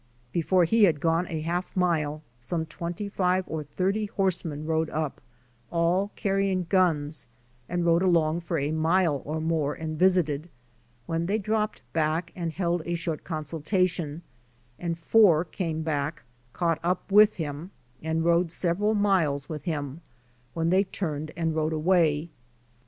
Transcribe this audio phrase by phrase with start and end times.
[0.31, 5.21] Before he had gone a half mile some twenty five or thirty horsemen rode up,
[5.71, 7.27] all carrying guns,
[7.69, 10.49] and rode along for a mile or more and visited,
[11.05, 14.23] when they dropped back and held a short consultation,
[14.79, 17.69] and four came back, caught up with him,
[18.01, 20.01] and rode several miles with him
[20.55, 22.31] when they turned and rode away.